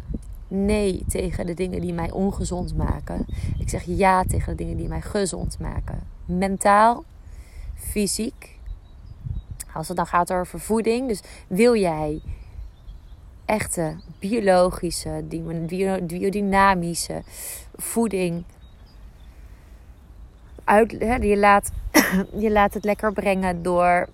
nee 0.47 1.03
tegen 1.07 1.45
de 1.45 1.53
dingen 1.53 1.81
die 1.81 1.93
mij 1.93 2.11
ongezond 2.11 2.75
maken. 2.75 3.25
Ik 3.59 3.69
zeg 3.69 3.83
ja 3.85 4.23
tegen 4.23 4.57
de 4.57 4.63
dingen 4.63 4.77
die 4.77 4.87
mij 4.87 5.01
gezond 5.01 5.59
maken. 5.59 5.99
Mentaal, 6.25 7.03
fysiek. 7.75 8.59
Als 9.73 9.87
het 9.87 9.97
dan 9.97 10.07
gaat 10.07 10.33
over 10.33 10.59
voeding. 10.59 11.07
Dus 11.07 11.21
wil 11.47 11.75
jij 11.75 12.21
echte 13.45 13.95
biologische, 14.19 15.23
biodynamische 16.07 17.23
voeding 17.75 18.43
uit, 20.63 20.91
hè, 20.91 21.15
je, 21.15 21.37
laat, 21.37 21.71
je 22.43 22.51
laat 22.51 22.73
het 22.73 22.83
lekker 22.83 23.13
brengen 23.13 23.63
door 23.63 24.07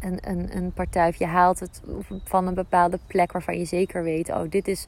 een, 0.00 0.56
een, 0.56 0.72
partij. 0.72 1.08
Of 1.08 1.16
je 1.16 1.26
haalt 1.26 1.60
het 1.60 1.82
van 2.24 2.46
een 2.46 2.54
bepaalde 2.54 2.98
plek 3.06 3.32
waarvan 3.32 3.58
je 3.58 3.64
zeker 3.64 4.02
weet: 4.02 4.28
oh, 4.28 4.50
dit 4.50 4.68
is, 4.68 4.86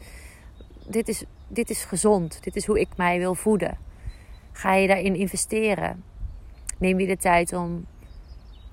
dit, 0.86 1.08
is, 1.08 1.24
dit 1.48 1.70
is 1.70 1.84
gezond. 1.84 2.42
Dit 2.42 2.56
is 2.56 2.66
hoe 2.66 2.80
ik 2.80 2.96
mij 2.96 3.18
wil 3.18 3.34
voeden. 3.34 3.78
Ga 4.52 4.74
je 4.74 4.86
daarin 4.86 5.14
investeren? 5.14 6.04
Neem 6.78 7.00
je 7.00 7.06
de 7.06 7.16
tijd 7.16 7.52
om 7.52 7.86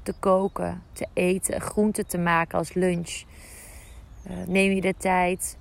te 0.04 0.14
koken, 0.20 0.84
te 0.92 1.08
eten, 1.14 1.62
groenten 1.62 2.08
te 2.08 2.18
maken 2.18 2.58
als 2.58 2.74
lunch? 2.74 3.24
Uh, 4.30 4.48
neem 4.48 4.72
je 4.72 4.82
de 4.82 4.96
tijd 4.98 5.58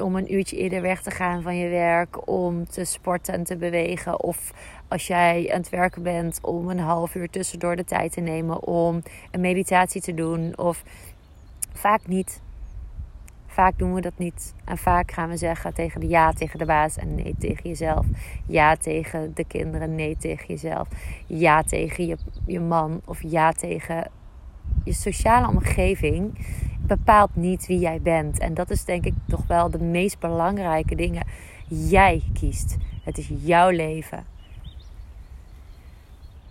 om 0.00 0.16
een 0.16 0.34
uurtje 0.34 0.56
eerder 0.56 0.82
weg 0.82 1.02
te 1.02 1.10
gaan 1.10 1.42
van 1.42 1.56
je 1.56 1.68
werk, 1.68 2.28
om 2.28 2.68
te 2.68 2.84
sporten 2.84 3.34
en 3.34 3.44
te 3.44 3.56
bewegen? 3.56 4.22
Of 4.22 4.52
als 4.88 5.06
jij 5.06 5.50
aan 5.52 5.60
het 5.60 5.68
werken 5.68 6.02
bent, 6.02 6.38
om 6.42 6.68
een 6.68 6.78
half 6.78 7.14
uur 7.14 7.30
tussendoor 7.30 7.76
de 7.76 7.84
tijd 7.84 8.12
te 8.12 8.20
nemen 8.20 8.62
om 8.62 9.02
een 9.30 9.40
meditatie 9.40 10.00
te 10.00 10.14
doen? 10.14 10.58
Of 10.58 10.82
vaak 11.72 12.06
niet. 12.06 12.42
Vaak 13.46 13.78
doen 13.78 13.94
we 13.94 14.00
dat 14.00 14.18
niet. 14.18 14.54
En 14.64 14.78
vaak 14.78 15.10
gaan 15.10 15.28
we 15.28 15.36
zeggen 15.36 15.74
tegen 15.74 16.00
de 16.00 16.08
ja 16.08 16.32
tegen 16.32 16.58
de 16.58 16.64
baas 16.64 16.96
en 16.96 17.14
nee 17.14 17.34
tegen 17.38 17.68
jezelf. 17.68 18.06
Ja 18.46 18.76
tegen 18.76 19.34
de 19.34 19.44
kinderen, 19.44 19.94
nee 19.94 20.16
tegen 20.16 20.46
jezelf. 20.46 20.88
Ja 21.26 21.62
tegen 21.62 22.06
je, 22.06 22.16
je 22.46 22.60
man 22.60 23.00
of 23.04 23.22
ja 23.22 23.52
tegen 23.52 24.10
je 24.84 24.92
sociale 24.92 25.48
omgeving 25.48 26.38
bepaalt 26.80 27.36
niet 27.36 27.66
wie 27.66 27.78
jij 27.78 28.00
bent. 28.02 28.38
En 28.38 28.54
dat 28.54 28.70
is 28.70 28.84
denk 28.84 29.04
ik 29.04 29.14
toch 29.26 29.46
wel 29.46 29.70
de 29.70 29.82
meest 29.82 30.18
belangrijke 30.18 30.94
dingen. 30.94 31.26
Jij 31.68 32.22
kiest. 32.32 32.76
Het 33.02 33.18
is 33.18 33.30
jouw 33.40 33.70
leven. 33.70 34.35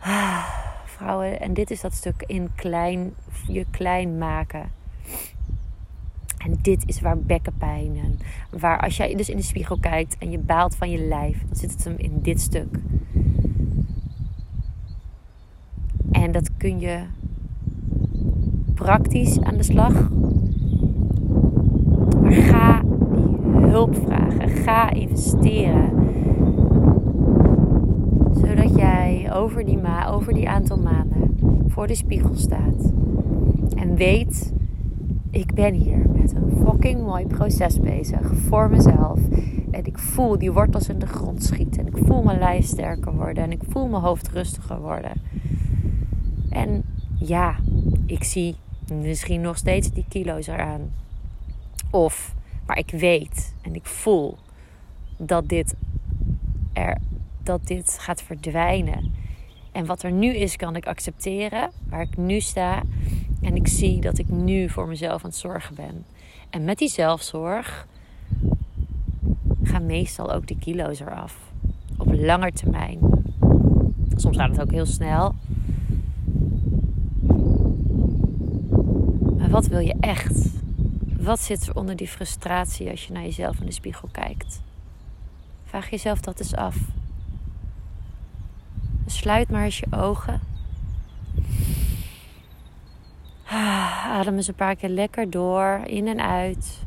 Ah, 0.05 0.45
vrouwen, 0.95 1.39
en 1.39 1.53
dit 1.53 1.71
is 1.71 1.81
dat 1.81 1.93
stuk 1.93 2.23
in 2.27 2.49
klein, 2.55 3.13
je 3.47 3.65
klein 3.71 4.17
maken. 4.17 4.71
En 6.37 6.57
dit 6.61 6.83
is 6.85 7.01
waar 7.01 7.17
bekkenpijn 7.17 7.97
en 7.97 8.19
waar 8.59 8.79
als 8.79 8.97
jij 8.97 9.15
dus 9.15 9.29
in 9.29 9.37
de 9.37 9.43
spiegel 9.43 9.77
kijkt 9.79 10.17
en 10.17 10.31
je 10.31 10.37
baalt 10.37 10.75
van 10.75 10.89
je 10.89 10.97
lijf, 10.97 11.43
dan 11.47 11.55
zit 11.55 11.71
het 11.71 11.83
hem 11.83 11.95
in 11.97 12.19
dit 12.21 12.41
stuk. 12.41 12.79
En 16.11 16.31
dat 16.31 16.49
kun 16.57 16.79
je 16.79 16.99
praktisch 18.73 19.41
aan 19.41 19.57
de 19.57 19.63
slag. 19.63 20.09
Maar 22.21 22.31
ga 22.31 22.81
hulp 23.69 23.95
vragen. 23.95 24.49
Ga 24.49 24.89
investeren. 24.89 25.89
Zodat 28.33 28.75
over 29.31 29.65
die, 29.65 29.77
ma 29.77 30.07
over 30.07 30.33
die 30.33 30.49
aantal 30.49 30.77
maanden 30.77 31.37
voor 31.67 31.87
de 31.87 31.95
spiegel 31.95 32.35
staat. 32.35 32.91
En 33.75 33.95
weet, 33.95 34.53
ik 35.29 35.53
ben 35.53 35.73
hier 35.73 36.09
met 36.09 36.35
een 36.35 36.65
fucking 36.65 37.01
mooi 37.01 37.25
proces 37.25 37.79
bezig 37.79 38.31
voor 38.35 38.69
mezelf. 38.69 39.19
En 39.71 39.85
ik 39.85 39.97
voel 39.97 40.37
die 40.37 40.51
wortels 40.51 40.89
in 40.89 40.99
de 40.99 41.07
grond 41.07 41.43
schieten. 41.43 41.79
En 41.79 41.87
ik 41.87 42.05
voel 42.05 42.23
mijn 42.23 42.39
lijf 42.39 42.65
sterker 42.65 43.13
worden. 43.15 43.43
En 43.43 43.51
ik 43.51 43.61
voel 43.67 43.87
mijn 43.87 44.03
hoofd 44.03 44.29
rustiger 44.29 44.79
worden. 44.81 45.11
En 46.49 46.83
ja, 47.19 47.55
ik 48.05 48.23
zie 48.23 48.55
misschien 48.93 49.41
nog 49.41 49.57
steeds 49.57 49.91
die 49.91 50.05
kilo's 50.09 50.47
eraan. 50.47 50.81
Of, 51.91 52.35
maar 52.65 52.77
ik 52.77 52.91
weet 52.91 53.53
en 53.61 53.75
ik 53.75 53.85
voel 53.85 54.37
dat 55.17 55.47
dit, 55.47 55.75
er, 56.73 56.97
dat 57.45 57.67
dit 57.67 57.97
gaat 57.99 58.21
verdwijnen. 58.21 59.13
En 59.71 59.85
wat 59.85 60.03
er 60.03 60.11
nu 60.11 60.35
is, 60.35 60.55
kan 60.55 60.75
ik 60.75 60.85
accepteren. 60.85 61.71
Waar 61.89 62.01
ik 62.01 62.17
nu 62.17 62.39
sta. 62.39 62.83
En 63.41 63.55
ik 63.55 63.67
zie 63.67 64.01
dat 64.01 64.17
ik 64.17 64.29
nu 64.29 64.69
voor 64.69 64.87
mezelf 64.87 65.23
aan 65.23 65.29
het 65.29 65.39
zorgen 65.39 65.75
ben. 65.75 66.05
En 66.49 66.63
met 66.63 66.77
die 66.77 66.89
zelfzorg 66.89 67.87
gaan 69.63 69.85
meestal 69.85 70.31
ook 70.31 70.47
de 70.47 70.57
kilo's 70.57 70.99
eraf. 70.99 71.37
Op 71.97 72.13
lange 72.13 72.51
termijn. 72.51 72.99
Soms 74.15 74.37
gaat 74.37 74.49
het 74.49 74.61
ook 74.61 74.71
heel 74.71 74.85
snel. 74.85 75.35
Maar 79.37 79.49
wat 79.49 79.67
wil 79.67 79.79
je 79.79 79.95
echt? 79.99 80.49
Wat 81.19 81.39
zit 81.39 81.67
er 81.67 81.75
onder 81.75 81.95
die 81.95 82.07
frustratie 82.07 82.89
als 82.89 83.07
je 83.07 83.13
naar 83.13 83.23
jezelf 83.23 83.59
in 83.59 83.65
de 83.65 83.71
spiegel 83.71 84.07
kijkt? 84.11 84.61
Vraag 85.65 85.89
jezelf 85.89 86.19
dat 86.19 86.39
eens 86.39 86.55
af. 86.55 86.77
Sluit 89.05 89.49
maar 89.49 89.63
eens 89.63 89.79
je 89.79 89.87
ogen. 89.89 90.41
Adem 93.45 94.35
eens 94.35 94.47
een 94.47 94.55
paar 94.55 94.75
keer 94.75 94.89
lekker 94.89 95.29
door, 95.29 95.81
in 95.85 96.07
en 96.07 96.21
uit. 96.21 96.83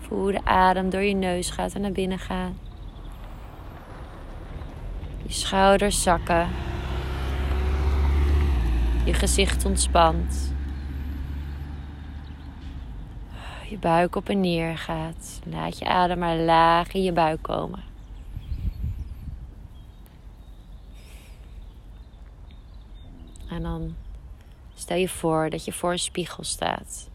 Voel 0.00 0.18
hoe 0.18 0.32
de 0.32 0.44
adem 0.44 0.90
door 0.90 1.02
je 1.02 1.14
neus 1.14 1.50
gaat 1.50 1.74
en 1.74 1.80
naar 1.80 1.92
binnen 1.92 2.18
gaat. 2.18 2.52
Je 5.22 5.32
schouders 5.32 6.02
zakken. 6.02 6.48
Je 9.04 9.14
gezicht 9.14 9.64
ontspant. 9.64 10.52
Buik 13.80 14.16
op 14.16 14.28
en 14.28 14.40
neer 14.40 14.78
gaat. 14.78 15.40
Laat 15.44 15.78
je 15.78 15.84
adem 15.84 16.18
maar 16.18 16.36
laag 16.36 16.92
in 16.92 17.02
je 17.02 17.12
buik 17.12 17.42
komen. 17.42 17.82
En 23.50 23.62
dan 23.62 23.94
stel 24.74 24.96
je 24.96 25.08
voor 25.08 25.50
dat 25.50 25.64
je 25.64 25.72
voor 25.72 25.92
een 25.92 25.98
spiegel 25.98 26.44
staat. 26.44 27.10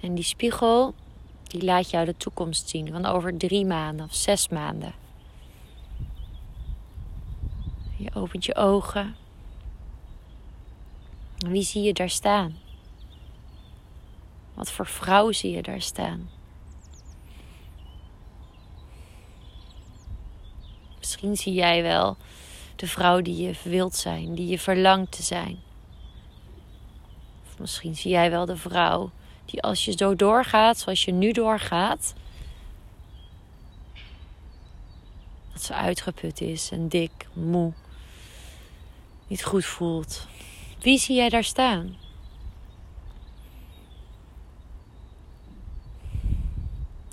En 0.00 0.14
die 0.14 0.24
spiegel, 0.24 0.94
die 1.42 1.64
laat 1.64 1.90
jou 1.90 2.04
de 2.04 2.16
toekomst 2.16 2.68
zien 2.68 2.92
van 2.92 3.06
over 3.06 3.36
drie 3.36 3.66
maanden 3.66 4.06
of 4.06 4.14
zes 4.14 4.48
maanden. 4.48 4.92
Je 7.96 8.14
opent 8.14 8.44
je 8.44 8.54
ogen. 8.54 9.19
Wie 11.48 11.62
zie 11.62 11.82
je 11.82 11.92
daar 11.92 12.10
staan? 12.10 12.58
Wat 14.54 14.70
voor 14.70 14.86
vrouw 14.86 15.32
zie 15.32 15.50
je 15.50 15.62
daar 15.62 15.80
staan? 15.80 16.30
Misschien 20.98 21.36
zie 21.36 21.52
jij 21.52 21.82
wel 21.82 22.16
de 22.76 22.86
vrouw 22.86 23.20
die 23.20 23.36
je 23.36 23.54
wilt 23.64 23.94
zijn, 23.94 24.34
die 24.34 24.46
je 24.46 24.58
verlangt 24.58 25.12
te 25.12 25.22
zijn. 25.22 25.58
Of 27.46 27.58
misschien 27.58 27.96
zie 27.96 28.10
jij 28.10 28.30
wel 28.30 28.46
de 28.46 28.56
vrouw 28.56 29.10
die 29.44 29.62
als 29.62 29.84
je 29.84 29.92
zo 29.96 30.16
doorgaat 30.16 30.78
zoals 30.78 31.04
je 31.04 31.12
nu 31.12 31.32
doorgaat, 31.32 32.14
dat 35.52 35.62
ze 35.62 35.74
uitgeput 35.74 36.40
is 36.40 36.70
en 36.70 36.88
dik, 36.88 37.28
moe, 37.32 37.72
niet 39.26 39.44
goed 39.44 39.64
voelt. 39.64 40.26
Wie 40.80 40.98
zie 40.98 41.16
jij 41.16 41.28
daar 41.28 41.44
staan? 41.44 41.96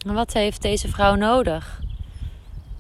En 0.06 0.14
wat 0.14 0.34
heeft 0.34 0.62
deze 0.62 0.88
vrouw 0.88 1.16
nodig? 1.16 1.82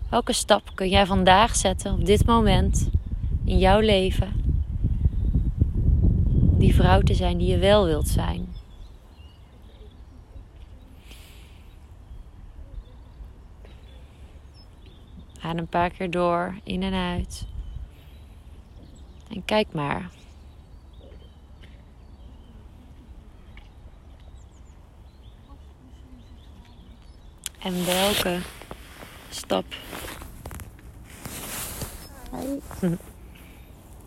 Welke 0.10 0.34
stap 0.34 0.72
kun 0.75 0.89
jij 0.89 1.06
vandaag 1.06 1.56
zetten 1.56 1.94
op 1.94 2.06
dit 2.06 2.25
moment 2.25 2.89
in 3.46 3.58
jouw 3.58 3.79
leven? 3.79 4.60
Die 6.58 6.75
vrouw 6.75 7.01
te 7.01 7.13
zijn 7.13 7.38
die 7.38 7.48
je 7.48 7.58
wel 7.58 7.86
wilt 7.86 8.08
zijn. 8.08 8.56
Adem 15.41 15.58
een 15.58 15.67
paar 15.67 15.89
keer 15.89 16.12
door, 16.12 16.60
in 16.63 16.84
en 16.84 16.94
uit. 16.94 17.46
En 19.29 19.46
kijk 19.46 19.74
maar. 19.74 20.17
En 27.68 27.86
welke 27.86 28.40
stap. 29.30 29.66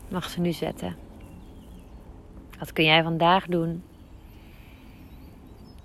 Mag 0.09 0.31
ze 0.31 0.41
nu 0.41 0.53
zetten. 0.53 0.97
Wat 2.59 2.73
kun 2.73 2.85
jij 2.85 3.03
vandaag 3.03 3.47
doen? 3.47 3.83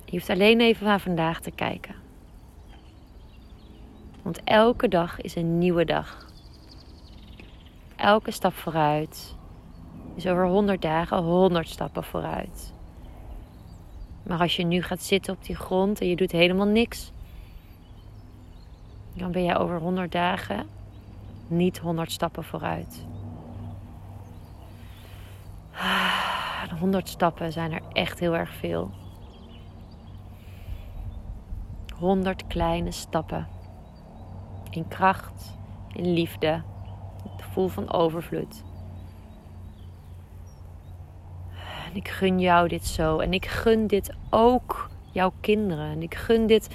Je 0.05 0.11
hoeft 0.11 0.29
alleen 0.29 0.61
even 0.61 0.85
naar 0.85 0.99
vandaag 0.99 1.39
te 1.39 1.51
kijken. 1.51 1.95
Want 4.21 4.43
elke 4.43 4.87
dag 4.87 5.21
is 5.21 5.35
een 5.35 5.57
nieuwe 5.57 5.85
dag. 5.85 6.31
Elke 7.95 8.31
stap 8.31 8.53
vooruit 8.53 9.35
is 10.15 10.27
over 10.27 10.45
100 10.47 10.81
dagen 10.81 11.17
100 11.17 11.69
stappen 11.69 12.03
vooruit. 12.03 12.73
Maar 14.23 14.39
als 14.39 14.55
je 14.55 14.63
nu 14.63 14.81
gaat 14.81 15.03
zitten 15.03 15.33
op 15.33 15.45
die 15.45 15.55
grond 15.55 16.01
en 16.01 16.07
je 16.07 16.15
doet 16.15 16.31
helemaal 16.31 16.67
niks, 16.67 17.13
dan 19.15 19.31
ben 19.31 19.43
je 19.43 19.57
over 19.57 19.79
100 19.79 20.11
dagen 20.11 20.67
niet 21.47 21.77
100 21.77 22.11
stappen 22.11 22.43
vooruit. 22.43 23.05
100 26.79 27.09
stappen 27.09 27.51
zijn 27.51 27.71
er 27.71 27.81
echt 27.93 28.19
heel 28.19 28.35
erg 28.35 28.53
veel. 28.53 28.91
100 31.97 32.47
kleine 32.47 32.91
stappen. 32.91 33.47
In 34.69 34.87
kracht, 34.87 35.57
in 35.93 36.13
liefde, 36.13 36.61
het 37.23 37.41
gevoel 37.41 37.67
van 37.67 37.93
overvloed. 37.93 38.63
En 41.89 41.95
ik 41.95 42.07
gun 42.07 42.39
jou 42.39 42.67
dit 42.67 42.85
zo. 42.85 43.19
En 43.19 43.33
ik 43.33 43.45
gun 43.45 43.87
dit 43.87 44.15
ook 44.29 44.89
jouw 45.15 45.33
kinderen. 45.41 45.91
En 45.91 46.01
ik 46.01 46.15
gun 46.15 46.47
dit. 46.47 46.67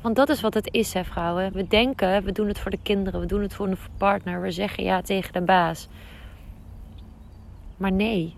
Want 0.00 0.16
dat 0.16 0.28
is 0.28 0.40
wat 0.40 0.54
het 0.54 0.68
is, 0.72 0.92
hè, 0.92 1.04
vrouwen. 1.04 1.52
We 1.52 1.66
denken, 1.66 2.24
we 2.24 2.32
doen 2.32 2.48
het 2.48 2.58
voor 2.58 2.70
de 2.70 2.82
kinderen, 2.82 3.20
we 3.20 3.26
doen 3.26 3.42
het 3.42 3.54
voor 3.54 3.66
een 3.66 3.78
partner. 3.96 4.40
We 4.40 4.50
zeggen 4.50 4.84
ja 4.84 5.00
tegen 5.02 5.32
de 5.32 5.40
baas. 5.40 5.88
Maar 7.76 7.92
nee. 7.92 8.34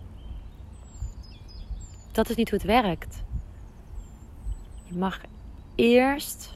Dat 2.12 2.28
is 2.28 2.36
niet 2.36 2.50
hoe 2.50 2.58
het 2.58 2.66
werkt. 2.66 3.22
Je 4.84 4.96
mag 4.96 5.20
eerst 5.74 6.54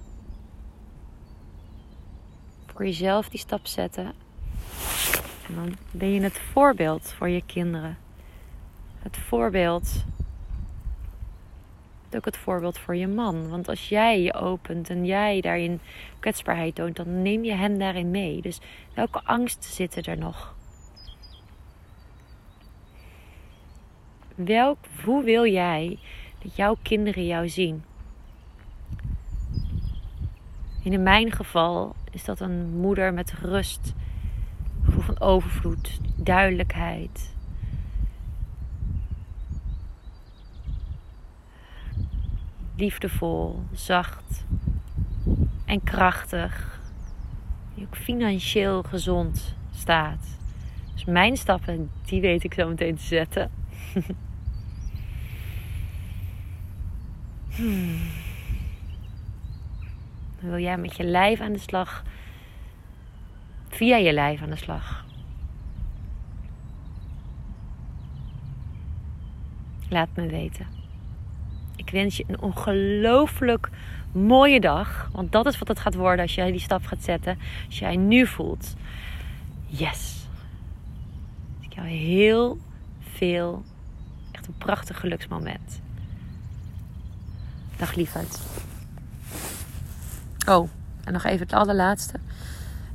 voor 2.66 2.84
jezelf 2.84 3.28
die 3.28 3.40
stap 3.40 3.66
zetten. 3.66 4.12
En 5.48 5.54
dan 5.54 5.76
ben 5.90 6.08
je 6.08 6.20
het 6.20 6.38
voorbeeld 6.52 7.12
voor 7.12 7.28
je 7.28 7.42
kinderen. 7.46 7.98
Het 8.98 9.16
voorbeeld. 9.16 10.04
Ook 12.14 12.24
het 12.24 12.36
voorbeeld 12.36 12.78
voor 12.78 12.96
je 12.96 13.06
man. 13.06 13.48
Want 13.48 13.68
als 13.68 13.88
jij 13.88 14.22
je 14.22 14.34
opent 14.34 14.90
en 14.90 15.06
jij 15.06 15.40
daarin 15.40 15.80
kwetsbaarheid 16.20 16.74
toont, 16.74 16.96
dan 16.96 17.22
neem 17.22 17.44
je 17.44 17.52
hen 17.52 17.78
daarin 17.78 18.10
mee. 18.10 18.42
Dus 18.42 18.60
welke 18.94 19.20
angsten 19.24 19.72
zitten 19.72 20.02
er 20.02 20.18
nog? 20.18 20.54
Welk, 24.34 24.78
hoe 25.04 25.24
wil 25.24 25.46
jij 25.46 25.98
dat 26.42 26.56
jouw 26.56 26.76
kinderen 26.82 27.26
jou 27.26 27.48
zien? 27.48 27.84
in 30.92 31.02
mijn 31.02 31.32
geval 31.32 31.94
is 32.10 32.24
dat 32.24 32.40
een 32.40 32.68
moeder 32.68 33.14
met 33.14 33.32
rust, 33.32 33.92
gevoel 34.84 35.02
van 35.02 35.20
overvloed, 35.20 36.00
duidelijkheid. 36.16 37.33
Liefdevol, 42.76 43.62
zacht 43.72 44.44
en 45.64 45.82
krachtig. 45.84 46.80
Die 47.74 47.86
ook 47.86 47.96
financieel 47.96 48.82
gezond 48.82 49.54
staat. 49.74 50.38
Dus 50.92 51.04
mijn 51.04 51.36
stappen, 51.36 51.90
die 52.04 52.20
weet 52.20 52.44
ik 52.44 52.54
zo 52.54 52.68
meteen 52.68 52.96
te 52.96 53.04
zetten. 53.04 53.50
hmm 57.56 58.22
wil 60.44 60.58
jij 60.58 60.76
met 60.76 60.96
je 60.96 61.04
lijf 61.04 61.40
aan 61.40 61.52
de 61.52 61.58
slag. 61.58 62.02
Via 63.68 63.96
je 63.96 64.12
lijf 64.12 64.42
aan 64.42 64.50
de 64.50 64.56
slag. 64.56 65.04
Laat 69.88 70.08
me 70.14 70.26
weten. 70.26 70.73
Ik 71.76 71.90
wens 71.90 72.16
je 72.16 72.24
een 72.26 72.40
ongelooflijk 72.40 73.68
mooie 74.12 74.60
dag. 74.60 75.08
Want 75.12 75.32
dat 75.32 75.46
is 75.46 75.58
wat 75.58 75.68
het 75.68 75.78
gaat 75.78 75.94
worden 75.94 76.24
als 76.24 76.34
jij 76.34 76.50
die 76.50 76.60
stap 76.60 76.86
gaat 76.86 77.02
zetten. 77.02 77.38
Als 77.66 77.78
jij 77.78 77.96
nu 77.96 78.26
voelt. 78.26 78.74
Yes. 79.66 80.26
Ik 81.60 81.72
jou 81.72 81.86
heel 81.86 82.58
veel. 83.00 83.62
Echt 84.32 84.46
een 84.46 84.58
prachtig 84.58 85.00
geluksmoment. 85.00 85.80
Dag 87.76 87.94
liefheid. 87.94 88.40
Oh, 90.48 90.68
en 91.04 91.12
nog 91.12 91.24
even 91.24 91.46
het 91.46 91.54
allerlaatste. 91.54 92.18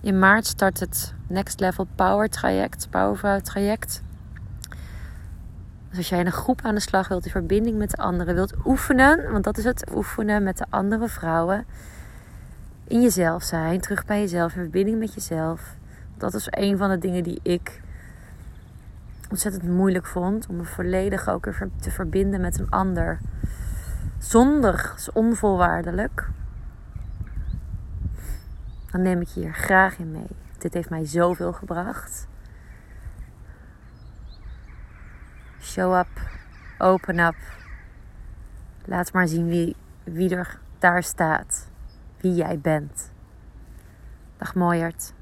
In 0.02 0.20
maart 0.20 0.46
start 0.46 0.80
het 0.80 1.14
Next 1.28 1.60
Level 1.60 1.88
Power 1.96 2.30
traject, 2.30 2.88
Powervrouw 2.90 3.40
traject. 3.40 4.04
Als 6.00 6.10
jij 6.10 6.20
in 6.20 6.26
een 6.26 6.32
groep 6.32 6.62
aan 6.62 6.76
de 6.76 6.82
slag 6.82 7.08
wilt, 7.08 7.24
die 7.24 7.32
verbinding 7.32 7.78
met 7.78 7.90
de 7.90 7.98
anderen 7.98 8.36
wilt 8.36 8.54
oefenen, 8.66 9.32
want 9.32 9.44
dat 9.44 9.58
is 9.58 9.64
het 9.64 9.92
oefenen 9.96 10.44
met 10.44 10.58
de 10.58 10.66
andere 10.70 11.08
vrouwen. 11.08 11.66
In 12.88 13.02
jezelf 13.02 13.44
zijn, 13.44 13.82
terug 13.82 14.06
bij 14.06 14.20
jezelf, 14.20 14.56
in 14.56 14.62
verbinding 14.62 15.00
met 15.00 15.14
jezelf. 15.14 15.76
Dat 16.18 16.34
is 16.34 16.48
een 16.50 16.78
van 16.78 16.90
de 16.90 16.98
dingen 16.98 17.24
die 17.24 17.40
ik 17.44 17.82
ontzettend 19.30 19.64
moeilijk 19.64 20.06
vond. 20.06 20.48
Om 20.48 20.56
me 20.56 20.64
volledig 20.64 21.28
ook 21.28 21.46
weer 21.46 21.70
te 21.80 21.92
verbinden 21.92 22.42
met 22.42 22.60
een 22.60 22.70
ander. 22.70 23.20
Zonder, 24.18 24.94
onvoorwaardelijk 25.14 26.30
dan 28.92 29.02
neem 29.02 29.22
ik 29.22 29.28
je 29.28 29.40
hier 29.40 29.54
graag 29.54 29.98
in 29.98 30.12
mee. 30.12 30.30
Dit 30.58 30.74
heeft 30.74 30.90
mij 30.90 31.06
zoveel 31.06 31.54
gebracht. 31.54 32.28
Show 35.70 35.94
up, 35.94 36.08
open 36.78 37.20
up. 37.20 37.36
Laat 38.86 39.14
maar 39.14 39.28
zien 39.28 39.48
wie, 39.48 39.76
wie 40.04 40.36
er 40.36 40.60
daar 40.80 41.04
staat. 41.04 41.70
Wie 42.18 42.34
jij 42.34 42.60
bent. 42.60 43.12
Dag 44.38 44.56
mooiert. 44.56 45.14